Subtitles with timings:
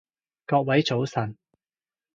[0.47, 1.37] 各位早晨